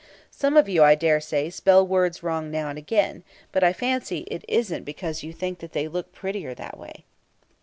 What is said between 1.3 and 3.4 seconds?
spell words wrong now and again;